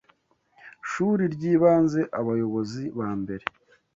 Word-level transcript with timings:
shuri 0.89 1.23
ryibanze 1.35 2.01
Abayobozi 2.19 2.83
bambere 2.97 3.45